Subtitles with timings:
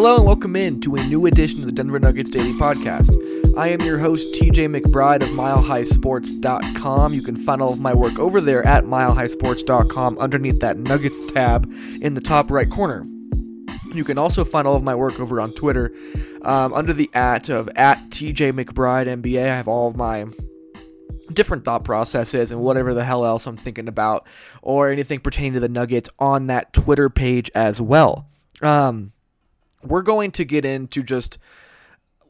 [0.00, 3.10] Hello and welcome in to a new edition of the Denver Nuggets Daily Podcast.
[3.58, 7.12] I am your host, TJ McBride of MileHighSports.com.
[7.12, 11.68] You can find all of my work over there at MileHighSports.com underneath that Nuggets tab
[12.00, 13.08] in the top right corner.
[13.92, 15.92] You can also find all of my work over on Twitter
[16.42, 19.42] um, under the at of at TJ McBride NBA.
[19.42, 20.26] I have all of my
[21.32, 24.28] different thought processes and whatever the hell else I'm thinking about
[24.62, 28.28] or anything pertaining to the Nuggets on that Twitter page as well.
[28.62, 29.12] Um,
[29.82, 31.38] we're going to get into just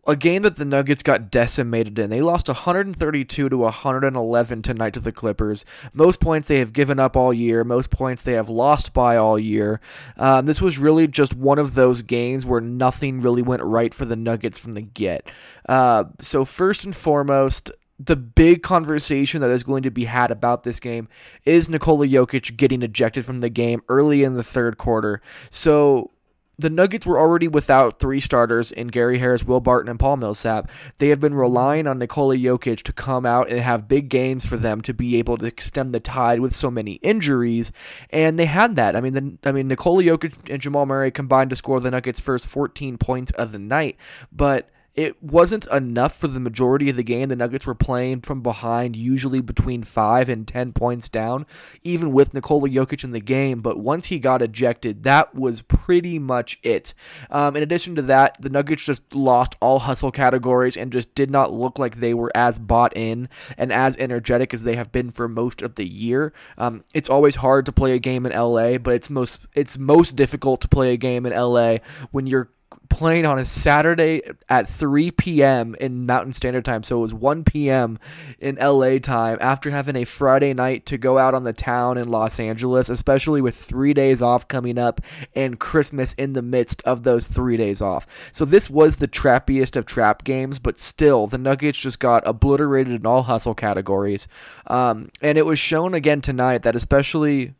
[0.08, 2.08] a game that the Nuggets got decimated in.
[2.08, 5.66] They lost 132 to 111 tonight to the Clippers.
[5.92, 7.62] Most points they have given up all year.
[7.62, 9.82] Most points they have lost by all year.
[10.16, 14.06] Um, this was really just one of those games where nothing really went right for
[14.06, 15.30] the Nuggets from the get.
[15.68, 20.62] Uh, so first and foremost, the big conversation that is going to be had about
[20.62, 21.08] this game
[21.44, 25.20] is Nikola Jokic getting ejected from the game early in the third quarter.
[25.50, 26.12] So
[26.58, 30.68] the Nuggets were already without three starters in Gary Harris, Will Barton, and Paul Millsap.
[30.98, 34.56] They have been relying on Nikola Jokic to come out and have big games for
[34.56, 37.70] them to be able to extend the tide with so many injuries,
[38.10, 38.96] and they had that.
[38.96, 42.18] I mean, the, I mean Nikola Jokic and Jamal Murray combined to score the Nuggets'
[42.18, 43.96] first 14 points of the night,
[44.32, 44.68] but
[44.98, 47.28] it wasn't enough for the majority of the game.
[47.28, 51.46] The Nuggets were playing from behind, usually between five and ten points down,
[51.84, 53.60] even with Nikola Jokic in the game.
[53.60, 56.94] But once he got ejected, that was pretty much it.
[57.30, 61.30] Um, in addition to that, the Nuggets just lost all hustle categories and just did
[61.30, 65.12] not look like they were as bought in and as energetic as they have been
[65.12, 66.32] for most of the year.
[66.56, 70.16] Um, it's always hard to play a game in LA, but it's most it's most
[70.16, 71.76] difficult to play a game in LA
[72.10, 72.50] when you're
[72.88, 75.74] playing on a Saturday at 3 p.m.
[75.80, 76.82] in Mountain Standard Time.
[76.82, 77.98] So it was 1 p.m.
[78.38, 82.08] in LA time after having a Friday night to go out on the town in
[82.08, 85.00] Los Angeles, especially with three days off coming up
[85.34, 88.06] and Christmas in the midst of those three days off.
[88.32, 92.94] So this was the trappiest of trap games, but still, the Nuggets just got obliterated
[92.94, 94.28] in all hustle categories.
[94.66, 97.54] Um, and it was shown again tonight that, especially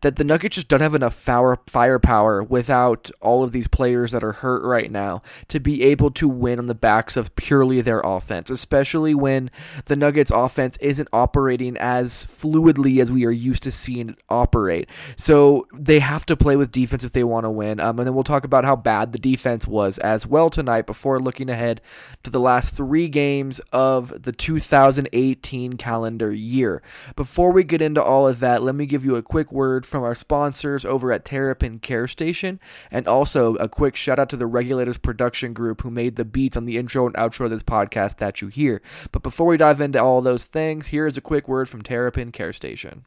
[0.00, 4.32] that the Nuggets just don't have enough firepower without all of these players that are
[4.32, 8.50] hurt right now to be able to win on the backs of purely their offense,
[8.50, 9.50] especially when
[9.86, 14.88] the Nuggets offense isn't operating as fluidly as we are used to seeing it operate.
[15.16, 17.80] So they have to play with defense if they want to win.
[17.80, 21.20] Um, and then we'll talk about how bad the defense was as well tonight before
[21.20, 21.80] looking ahead
[22.22, 26.82] to the last three games of the 2018 calendar year.
[27.16, 29.86] Before we get into all of that, let me give you a quick word word
[29.86, 32.60] from our sponsors over at Terrapin Care Station,
[32.90, 36.54] and also a quick shout out to the Regulators Production Group who made the beats
[36.54, 38.82] on the intro and outro of this podcast that you hear.
[39.10, 42.30] But before we dive into all those things, here is a quick word from Terrapin
[42.30, 43.06] Care Station.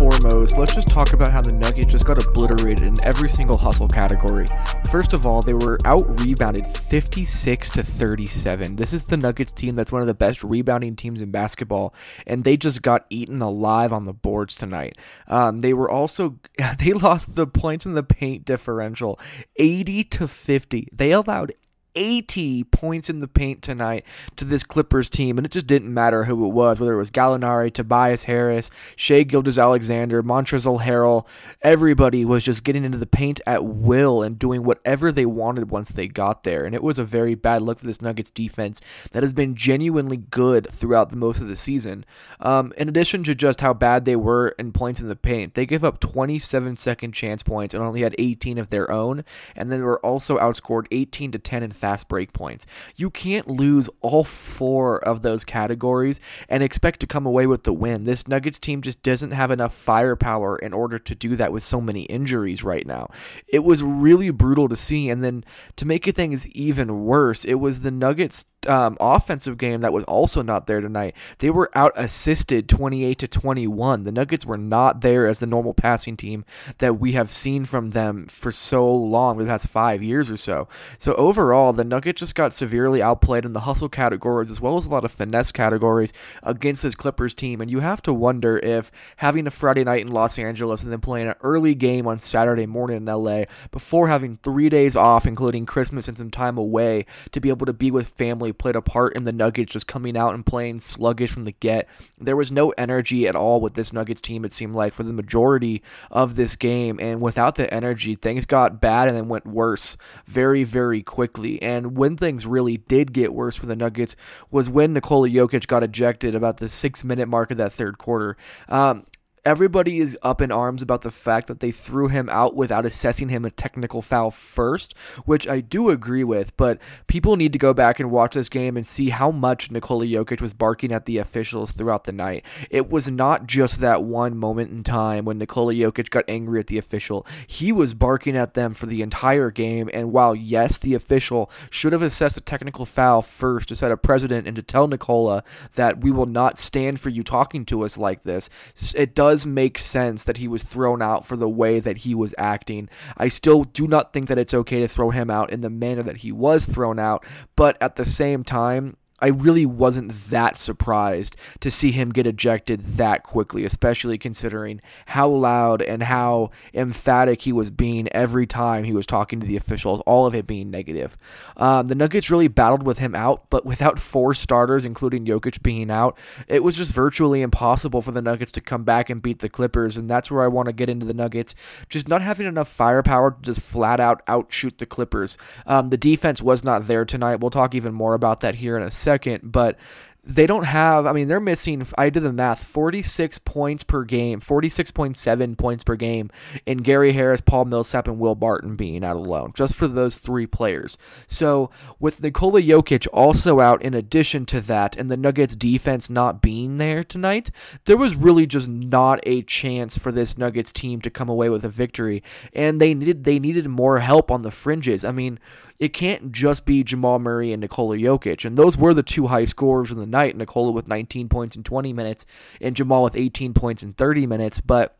[0.00, 3.86] foremost, let's just talk about how the Nuggets just got obliterated in every single hustle
[3.86, 4.46] category.
[4.90, 8.76] First of all, they were out rebounded 56 to 37.
[8.76, 11.94] This is the Nuggets team that's one of the best rebounding teams in basketball,
[12.26, 14.96] and they just got eaten alive on the boards tonight.
[15.28, 16.38] Um, they were also
[16.78, 19.20] they lost the points in the paint differential
[19.56, 20.88] 80 to 50.
[20.94, 21.52] They allowed
[21.94, 24.04] 80 points in the paint tonight
[24.36, 27.10] to this Clippers team, and it just didn't matter who it was, whether it was
[27.10, 31.26] Gallinari, Tobias Harris, Shai Gilgeous-Alexander, Montrezl Harrell.
[31.62, 35.90] Everybody was just getting into the paint at will and doing whatever they wanted once
[35.90, 38.80] they got there, and it was a very bad look for this Nuggets defense
[39.12, 42.04] that has been genuinely good throughout the most of the season.
[42.40, 45.66] Um, in addition to just how bad they were in points in the paint, they
[45.66, 49.24] gave up 27 second chance points and only had 18 of their own,
[49.56, 52.66] and then were also outscored 18 to 10 in fast break points.
[52.94, 57.72] You can't lose all four of those categories and expect to come away with the
[57.72, 58.04] win.
[58.04, 61.80] This Nuggets team just doesn't have enough firepower in order to do that with so
[61.80, 63.08] many injuries right now.
[63.48, 65.08] It was really brutal to see.
[65.08, 65.44] And then
[65.76, 70.42] to make things even worse, it was the Nuggets um, offensive game that was also
[70.42, 71.14] not there tonight.
[71.38, 74.04] They were out assisted 28 to 21.
[74.04, 76.44] The Nuggets were not there as the normal passing team
[76.78, 80.36] that we have seen from them for so long, for the past five years or
[80.36, 80.68] so.
[80.98, 84.86] So overall, the Nuggets just got severely outplayed in the hustle categories as well as
[84.86, 86.12] a lot of finesse categories
[86.42, 87.60] against this Clippers team.
[87.60, 91.00] And you have to wonder if having a Friday night in Los Angeles and then
[91.00, 95.66] playing an early game on Saturday morning in LA before having three days off, including
[95.66, 98.82] Christmas and some time away, to be able to be with family really played a
[98.82, 101.88] part in the Nuggets just coming out and playing sluggish from the get.
[102.18, 105.12] There was no energy at all with this Nuggets team, it seemed like, for the
[105.12, 106.98] majority of this game.
[107.00, 111.60] And without the energy, things got bad and then went worse very, very quickly.
[111.62, 114.16] And when things really did get worse for the Nuggets
[114.50, 118.36] was when Nikola Jokic got ejected about the six minute mark of that third quarter.
[118.68, 119.06] Um,
[119.44, 123.28] everybody is up in arms about the fact that they threw him out without assessing
[123.28, 127.72] him a technical foul first, which I do agree with, but people need to go
[127.72, 131.18] back and watch this game and see how much Nikola Jokic was barking at the
[131.18, 132.44] officials throughout the night.
[132.70, 136.66] It was not just that one moment in time when Nikola Jokic got angry at
[136.66, 137.26] the official.
[137.46, 141.92] He was barking at them for the entire game, and while yes, the official should
[141.92, 145.44] have assessed a technical foul first to set a precedent and to tell Nikola
[145.74, 148.50] that we will not stand for you talking to us like this,
[148.94, 152.16] it does does make sense that he was thrown out for the way that he
[152.16, 152.88] was acting.
[153.16, 156.02] I still do not think that it's okay to throw him out in the manner
[156.02, 157.24] that he was thrown out,
[157.54, 162.96] but at the same time, I really wasn't that surprised to see him get ejected
[162.96, 168.92] that quickly, especially considering how loud and how emphatic he was being every time he
[168.92, 171.18] was talking to the officials, all of it being negative.
[171.56, 175.90] Um, the Nuggets really battled with him out, but without four starters, including Jokic being
[175.90, 176.18] out,
[176.48, 179.96] it was just virtually impossible for the Nuggets to come back and beat the Clippers,
[179.96, 181.54] and that's where I want to get into the Nuggets.
[181.88, 185.36] Just not having enough firepower to just flat out outshoot the Clippers.
[185.66, 187.40] Um, the defense was not there tonight.
[187.40, 189.76] We'll talk even more about that here in a second second, but
[190.22, 194.40] they don't have i mean they're missing i did the math 46 points per game
[194.40, 196.30] 46.7 points per game
[196.66, 200.46] in gary harris paul millsap and will barton being out alone just for those three
[200.46, 200.98] players.
[201.26, 206.42] So with nikola jokic also out in addition to that and the nuggets defense not
[206.42, 207.50] being there tonight
[207.86, 211.64] there was really just not a chance for this nuggets team to come away with
[211.64, 212.22] a victory
[212.52, 215.04] and they needed they needed more help on the fringes.
[215.04, 215.38] I mean
[215.80, 218.44] it can't just be Jamal Murray and Nikola Jokic.
[218.44, 221.64] And those were the two high scorers in the night Nikola with 19 points in
[221.64, 222.26] 20 minutes,
[222.60, 224.60] and Jamal with 18 points in 30 minutes.
[224.60, 224.96] But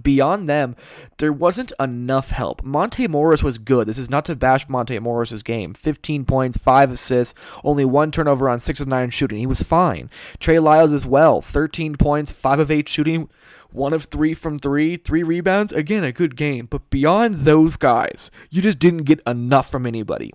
[0.00, 0.76] Beyond them,
[1.18, 2.64] there wasn't enough help.
[2.64, 3.86] Monte Morris was good.
[3.86, 5.74] This is not to bash Monte Morris's game.
[5.74, 9.38] 15 points, 5 assists, only one turnover on 6 of 9 shooting.
[9.38, 10.10] He was fine.
[10.38, 11.40] Trey Lyles as well.
[11.40, 13.28] 13 points, 5 of 8 shooting
[13.74, 15.72] one of three from three, three rebounds.
[15.72, 16.66] Again, a good game.
[16.66, 20.32] But beyond those guys, you just didn't get enough from anybody.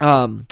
[0.00, 0.46] Um,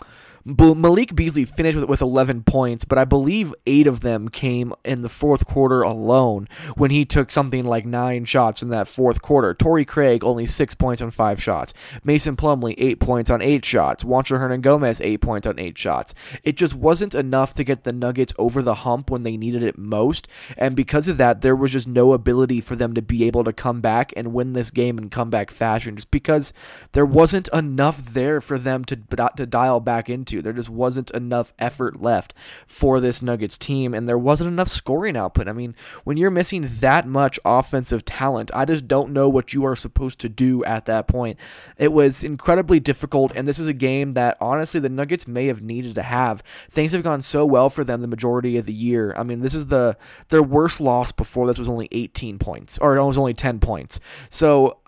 [0.44, 5.02] Malik Beasley finished with, with 11 points, but I believe eight of them came in
[5.02, 9.54] the fourth quarter alone when he took something like nine shots in that fourth quarter.
[9.54, 11.74] Torrey Craig only six points on five shots.
[12.04, 14.04] Mason Plumlee eight points on eight shots.
[14.04, 16.14] Juancho Hernangomez eight points on eight shots.
[16.42, 19.76] It just wasn't enough to get the Nuggets over the hump when they needed it
[19.76, 20.26] most,
[20.56, 23.52] and because of that, there was just no ability for them to be able to
[23.52, 26.52] come back and win this game in comeback fashion, just because
[26.92, 28.96] there wasn't enough there for them to
[29.36, 30.42] to dial back into to.
[30.42, 32.34] There just wasn't enough effort left
[32.66, 35.48] for this Nuggets team, and there wasn't enough scoring output.
[35.48, 39.64] I mean, when you're missing that much offensive talent, I just don't know what you
[39.64, 41.38] are supposed to do at that point.
[41.76, 45.62] It was incredibly difficult, and this is a game that honestly the Nuggets may have
[45.62, 46.42] needed to have.
[46.70, 49.14] Things have gone so well for them the majority of the year.
[49.16, 49.96] I mean, this is the
[50.28, 54.00] their worst loss before this was only 18 points, or it was only 10 points.
[54.28, 54.78] So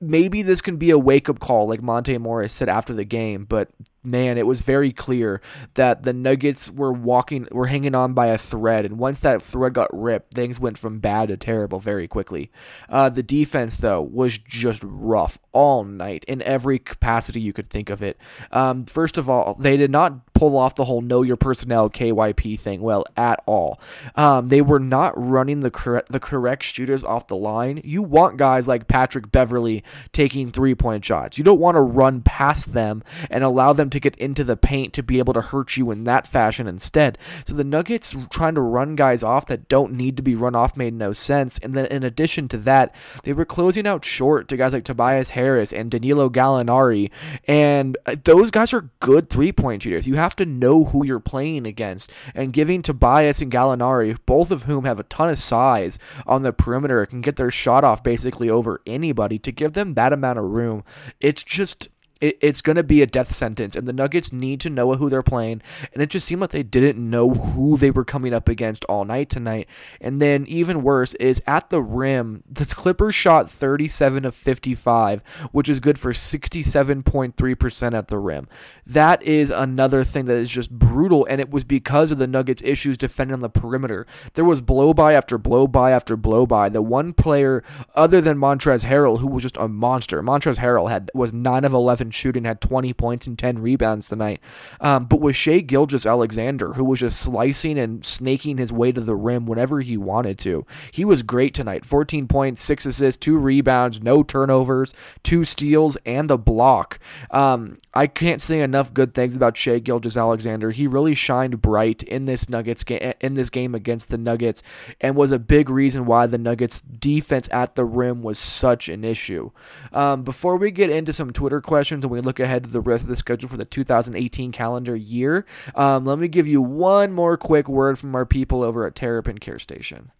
[0.00, 3.44] maybe this can be a wake up call, like Monte Morris said after the game,
[3.44, 3.68] but
[4.02, 5.40] man, it was very clear
[5.74, 9.74] that the Nuggets were walking, were hanging on by a thread, and once that thread
[9.74, 12.50] got ripped, things went from bad to terrible very quickly.
[12.88, 17.90] Uh, the defense, though, was just rough all night in every capacity you could think
[17.90, 18.16] of it.
[18.52, 22.58] Um, first of all, they did not pull off the whole know your personnel KYP
[22.58, 23.78] thing well at all.
[24.14, 27.82] Um, they were not running the correct the correct shooters off the line.
[27.84, 31.36] You want guys like Patrick Beverley taking three point shots.
[31.36, 34.92] You don't want to run past them and allow them to get into the paint
[34.94, 37.18] to be able to hurt you in that fashion instead.
[37.44, 40.76] So the Nuggets trying to run guys off that don't need to be run off
[40.76, 41.58] made no sense.
[41.58, 42.94] And then in addition to that,
[43.24, 47.10] they were closing out short to guys like Tobias Harris and Danilo Gallinari.
[47.46, 50.06] And uh, those guys are good three point shooters.
[50.06, 52.10] You have to know who you're playing against.
[52.34, 56.52] And giving Tobias and Gallinari, both of whom have a ton of size on the
[56.52, 60.44] perimeter, can get their shot off basically over anybody, to give them that amount of
[60.44, 60.84] room,
[61.20, 61.88] it's just
[62.20, 65.08] it, it's going to be a death sentence, and the Nuggets need to know who
[65.08, 65.62] they're playing.
[65.92, 69.04] And it just seemed like they didn't know who they were coming up against all
[69.04, 69.68] night tonight.
[70.00, 75.22] And then, even worse, is at the rim, the Clippers shot 37 of 55,
[75.52, 78.48] which is good for 67.3% at the rim.
[78.86, 82.62] That is another thing that is just brutal, and it was because of the Nuggets'
[82.64, 84.06] issues defending on the perimeter.
[84.34, 86.68] There was blow by after blow by after blow by.
[86.68, 87.62] The one player
[87.94, 90.22] other than Montrezl Harrell who was just a monster.
[90.22, 94.40] Montrezl Harrell had was 9 of 11 shooting, had 20 points and 10 rebounds tonight.
[94.80, 99.16] Um, but with Shai Gilgeous-Alexander, who was just slicing and snaking his way to the
[99.16, 101.84] rim whenever he wanted to, he was great tonight.
[101.84, 106.98] 14 points, six assists, two rebounds, no turnovers, two steals, and a block.
[107.30, 110.70] Um, I can't say enough good things about Shai Gilgeous-Alexander.
[110.70, 114.62] He really shined bright in this Nuggets game in this game against the Nuggets,
[115.00, 119.04] and was a big reason why the Nuggets defense at the rim was such an
[119.04, 119.50] issue.
[119.92, 123.02] Um, before we get into some Twitter questions and we look ahead to the rest
[123.02, 127.36] of the schedule for the 2018 calendar year, um, let me give you one more
[127.36, 130.10] quick word from our people over at Terrapin Care Station.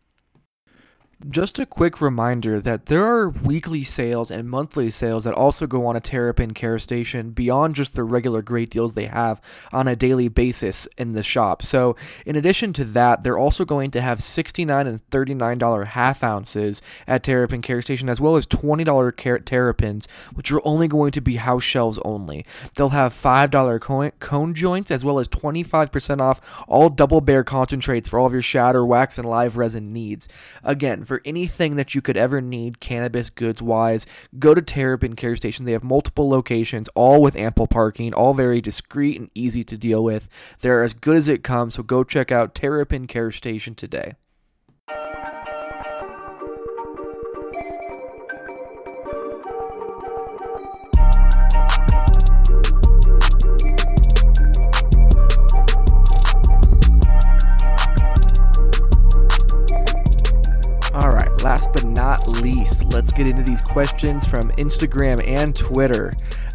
[1.28, 5.84] Just a quick reminder that there are weekly sales and monthly sales that also go
[5.84, 9.38] on at Terrapin Care Station beyond just the regular great deals they have
[9.70, 11.62] on a daily basis in the shop.
[11.62, 16.80] So, in addition to that, they're also going to have 69 and $39 half ounces
[17.06, 21.20] at Terrapin Care Station, as well as $20 car- Terrapins, which are only going to
[21.20, 22.46] be house shelves only.
[22.76, 28.08] They'll have $5 cone, cone joints, as well as 25% off all double bear concentrates
[28.08, 30.26] for all of your shatter, wax, and live resin needs.
[30.64, 34.06] Again, for anything that you could ever need cannabis goods wise,
[34.38, 35.64] go to Terrapin Care Station.
[35.64, 40.04] They have multiple locations, all with ample parking, all very discreet and easy to deal
[40.04, 40.28] with.
[40.60, 44.14] They're as good as it comes, so go check out Terrapin Care Station today.
[62.90, 66.10] Let's get into these questions from Instagram and Twitter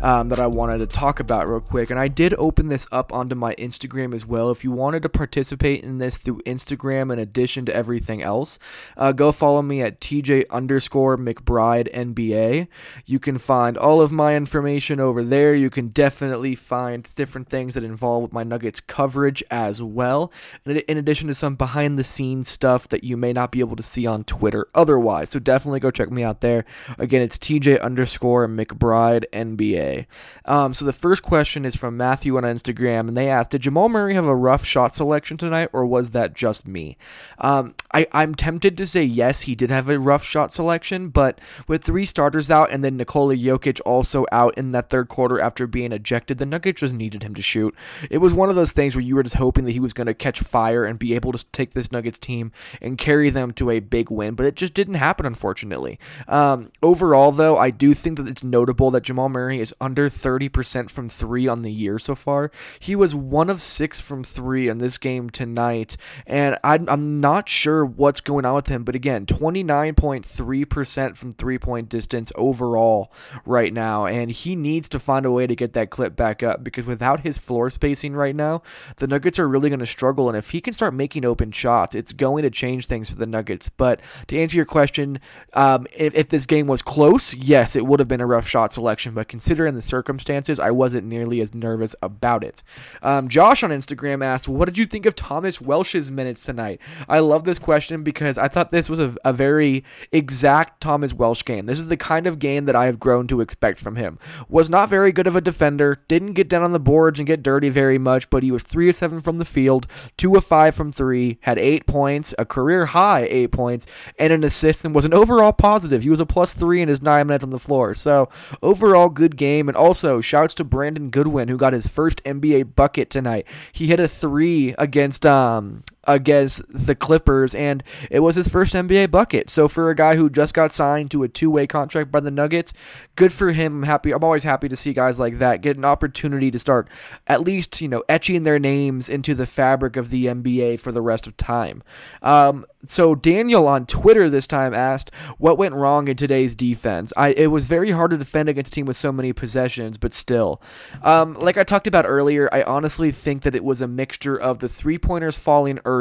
[0.05, 1.89] um, that I wanted to talk about real quick.
[1.89, 4.51] And I did open this up onto my Instagram as well.
[4.51, 8.59] If you wanted to participate in this through Instagram in addition to everything else,
[8.97, 12.67] uh, go follow me at TJ underscore McBride NBA.
[13.07, 15.55] You can find all of my information over there.
[15.55, 20.31] You can definitely find different things that involve my Nuggets coverage as well,
[20.65, 23.81] in addition to some behind the scenes stuff that you may not be able to
[23.81, 25.31] see on Twitter otherwise.
[25.31, 26.63] So definitely go check me out there.
[27.00, 29.94] Again, it's TJ underscore McBride NBA.
[30.43, 33.89] Um, so the first question is from Matthew on Instagram, and they asked, Did Jamal
[33.89, 36.97] Murray have a rough shot selection tonight, or was that just me?
[37.39, 41.39] Um, I, I'm tempted to say yes, he did have a rough shot selection, but
[41.67, 45.67] with three starters out and then Nikola Jokic also out in that third quarter after
[45.67, 47.73] being ejected, the Nuggets just needed him to shoot.
[48.09, 50.07] It was one of those things where you were just hoping that he was going
[50.07, 53.69] to catch fire and be able to take this Nuggets team and carry them to
[53.69, 55.99] a big win, but it just just didn't happen, unfortunately.
[56.27, 60.89] Um, overall, though, I do think that it's notable that Jamal Murray is under 30%
[60.89, 62.51] from three on the year so far.
[62.79, 67.50] He was one of six from three in this game tonight, and I'm, I'm not
[67.50, 73.12] sure what's going on with him, but again, 29.3% from three point distance overall
[73.46, 76.63] right now, and he needs to find a way to get that clip back up
[76.63, 78.62] because without his floor spacing right now,
[78.98, 81.96] the Nuggets are really going to struggle, and if he can start making open shots,
[81.96, 83.70] it's going to change things for the Nuggets.
[83.70, 85.20] But to answer your question,
[85.53, 88.74] um, if, if this game was close, yes, it would have been a rough shot
[88.74, 89.13] selection.
[89.13, 92.62] But considering the circumstances, I wasn't nearly as nervous about it.
[93.01, 96.79] Um, Josh on Instagram asked, "What did you think of Thomas Welsh's minutes tonight?"
[97.10, 101.43] I love this question because I thought this was a, a very exact Thomas Welsh
[101.43, 101.65] game.
[101.65, 104.19] This is the kind of game that I have grown to expect from him.
[104.50, 106.01] Was not very good of a defender.
[106.07, 108.89] Didn't get down on the boards and get dirty very much, but he was three
[108.89, 112.88] of seven from the field, two of five from three, had eight points, a career
[112.88, 113.88] high eight points,
[114.19, 116.03] and an assist and was an overall positive.
[116.03, 117.93] He was a plus three in his nine minutes on the floor.
[117.93, 118.29] So
[118.62, 119.54] overall good game.
[119.62, 123.47] And also shouts to Brandon Goodwin who got his first NBA bucket tonight.
[123.71, 129.12] He hit a three against um against the Clippers, and it was his first NBA
[129.12, 129.50] bucket.
[129.50, 132.74] So for a guy who just got signed to a two-way contract by the Nuggets,
[133.15, 133.77] good for him.
[133.77, 134.12] I'm happy.
[134.12, 136.88] I'm always happy to see guys like that get an opportunity to start
[137.27, 141.01] at least you know etching their names into the fabric of the NBA for the
[141.01, 141.83] rest of time.
[142.21, 147.12] Um, so Daniel on Twitter this time asked what went wrong in today's defense.
[147.17, 150.13] I it was very hard to defend against a team with so many possessions, but
[150.13, 150.62] still,
[151.01, 154.59] um, like I talked about earlier, I honestly think that it was a mixture of
[154.59, 155.94] the three pointers falling early,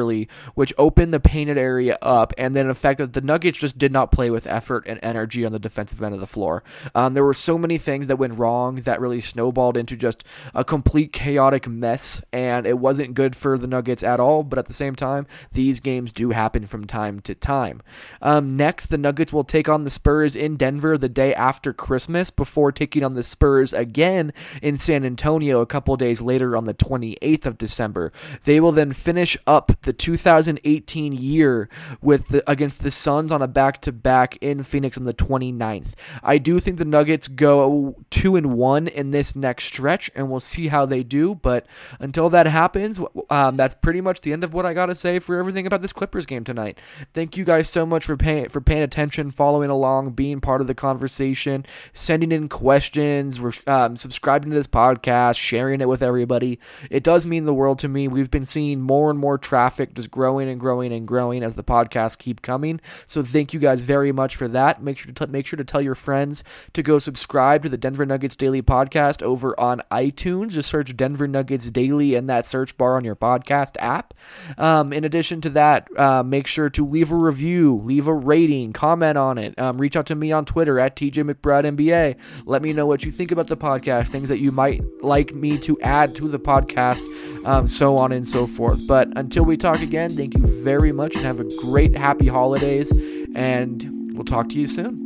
[0.55, 3.93] which opened the painted area up, and then the fact that the Nuggets just did
[3.93, 6.63] not play with effort and energy on the defensive end of the floor.
[6.95, 10.25] Um, there were so many things that went wrong that really snowballed into just
[10.55, 14.43] a complete chaotic mess, and it wasn't good for the Nuggets at all.
[14.43, 17.83] But at the same time, these games do happen from time to time.
[18.21, 22.31] Um, next, the Nuggets will take on the Spurs in Denver the day after Christmas
[22.31, 24.33] before taking on the Spurs again
[24.63, 28.13] in San Antonio a couple days later on the 28th of December.
[28.45, 31.69] They will then finish up the 2018 year
[32.03, 35.95] with the, against the Suns on a back-to-back in Phoenix on the 29th.
[36.23, 40.41] I do think the Nuggets go 2 and 1 in this next stretch and we'll
[40.41, 41.67] see how they do, but
[42.01, 42.99] until that happens,
[43.31, 45.83] um, that's pretty much the end of what I got to say for everything about
[45.83, 46.79] this Clippers game tonight.
[47.13, 50.67] Thank you guys so much for paying for paying attention, following along, being part of
[50.67, 56.59] the conversation, sending in questions, um, subscribing to this podcast, sharing it with everybody.
[56.91, 58.09] It does mean the world to me.
[58.09, 59.39] We've been seeing more and more
[59.75, 62.81] traffic just growing and growing and growing as the podcasts keep coming.
[63.07, 64.83] So thank you guys very much for that.
[64.83, 67.77] Make sure to t- make sure to tell your friends to go subscribe to the
[67.77, 70.51] Denver Nuggets Daily podcast over on iTunes.
[70.51, 74.15] Just search Denver Nuggets Daily in that search bar on your podcast app.
[74.59, 78.73] Um, in addition to that, uh, make sure to leave a review, leave a rating,
[78.73, 79.59] comment on it.
[79.59, 82.17] Um, reach out to me on Twitter at TJ McBride NBA.
[82.47, 85.59] Let me know what you think about the podcast, things that you might like me
[85.59, 87.03] to add to the podcast,
[87.45, 88.87] um, so on and so forth.
[88.87, 92.93] But until we talk again, thank you very much and have a great, happy holidays.
[93.35, 95.04] And we'll talk to you soon.